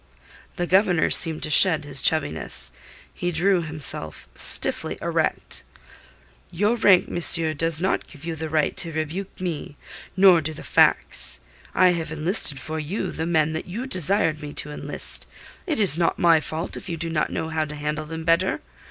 The 0.55 0.65
Governor 0.65 1.11
seemed 1.11 1.43
to 1.43 1.51
shed 1.51 1.83
his 1.85 2.01
chubbiness. 2.01 2.71
He 3.13 3.31
drew 3.31 3.61
himself 3.61 4.27
stiffly 4.33 4.97
erect. 4.99 5.61
"Your 6.49 6.75
rank, 6.75 7.07
monsieur, 7.07 7.53
does 7.53 7.79
not 7.79 8.07
give 8.07 8.25
you 8.25 8.33
the 8.35 8.49
right 8.49 8.75
to 8.77 8.91
rebuke 8.91 9.39
me; 9.39 9.77
nor 10.17 10.41
do 10.41 10.53
the 10.53 10.63
facts. 10.63 11.39
I 11.75 11.89
have 11.89 12.11
enlisted 12.11 12.59
for 12.59 12.79
you 12.79 13.11
the 13.11 13.27
men 13.27 13.53
that 13.53 13.67
you 13.67 13.85
desired 13.85 14.41
me 14.41 14.53
to 14.53 14.71
enlist. 14.71 15.27
It 15.67 15.79
is 15.79 15.99
not 15.99 16.17
my 16.17 16.39
fault 16.39 16.75
if 16.75 16.89
you 16.89 16.97
do 16.97 17.11
not 17.11 17.29
know 17.29 17.49
how 17.49 17.65
to 17.65 17.75
handle 17.75 18.05
them 18.05 18.23
better. 18.23 18.59